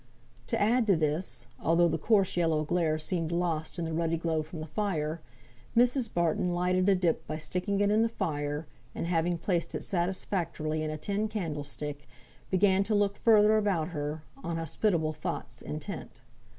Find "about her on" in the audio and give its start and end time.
13.57-14.57